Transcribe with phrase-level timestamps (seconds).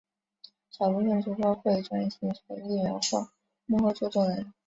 [0.71, 3.29] 少部份主播会转型成艺人或
[3.67, 4.51] 幕后制作人。